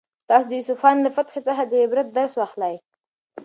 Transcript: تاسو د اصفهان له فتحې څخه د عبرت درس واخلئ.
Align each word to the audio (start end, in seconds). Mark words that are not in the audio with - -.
تاسو 0.29 0.47
د 0.49 0.53
اصفهان 0.61 0.97
له 1.05 1.09
فتحې 1.15 1.41
څخه 1.47 1.63
د 1.65 1.73
عبرت 1.83 2.07
درس 2.17 2.33
واخلئ. 2.37 2.75